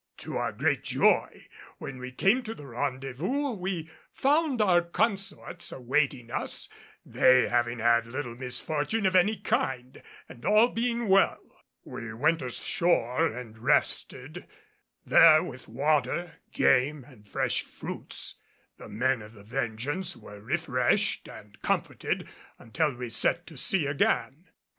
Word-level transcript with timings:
To 0.17 0.35
our 0.35 0.51
great 0.51 0.83
joy, 0.83 1.45
when 1.77 1.99
we 1.99 2.11
came 2.11 2.41
to 2.41 2.55
the 2.55 2.65
rendezvous 2.65 3.51
we 3.51 3.87
found 4.11 4.59
our 4.59 4.81
consorts 4.81 5.71
awaiting 5.71 6.31
us, 6.31 6.67
they 7.05 7.47
having 7.49 7.77
had 7.77 8.07
little 8.07 8.33
misfortune 8.35 9.05
of 9.05 9.15
any 9.15 9.37
kind, 9.37 10.01
and 10.27 10.43
all 10.43 10.69
being 10.69 11.07
well. 11.07 11.39
We 11.83 12.11
went 12.15 12.41
ashore 12.41 13.27
and 13.27 13.59
rested; 13.59 14.47
there, 15.05 15.43
with 15.43 15.67
water, 15.67 16.39
game, 16.51 17.03
and 17.03 17.29
fresh 17.29 17.61
fruits, 17.61 18.37
the 18.77 18.89
men 18.89 19.21
of 19.21 19.33
the 19.33 19.43
Vengeance 19.43 20.17
were 20.17 20.41
refreshed 20.41 21.27
and 21.29 21.61
comforted 21.61 22.27
until 22.57 22.95
we 22.95 23.11
set 23.11 23.45
to 23.45 23.55
sea 23.55 23.85
again. 23.85 24.45